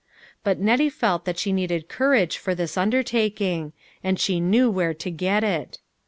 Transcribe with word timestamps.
But 0.43 0.57
Nettie 0.57 0.89
felt 0.89 1.25
that 1.25 1.37
she 1.37 1.53
needed 1.53 1.87
courage 1.87 2.39
for 2.39 2.55
this 2.55 2.75
undertaking; 2.75 3.71
and 4.03 4.19
she 4.19 4.39
knew 4.39 4.67
where 4.71 4.95
to 4.95 5.11
get 5.11 5.43
it. 5.43 5.77